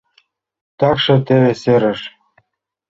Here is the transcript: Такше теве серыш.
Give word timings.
Такше 0.79 1.15
теве 1.27 1.53
серыш. 1.61 2.01